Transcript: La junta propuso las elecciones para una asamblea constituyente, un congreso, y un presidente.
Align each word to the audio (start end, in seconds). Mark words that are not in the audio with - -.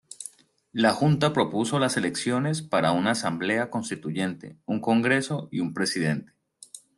La 0.71 0.93
junta 0.93 1.31
propuso 1.31 1.77
las 1.77 1.95
elecciones 1.95 2.63
para 2.63 2.91
una 2.91 3.11
asamblea 3.11 3.69
constituyente, 3.69 4.57
un 4.65 4.81
congreso, 4.81 5.47
y 5.51 5.59
un 5.59 5.75
presidente. 5.75 6.33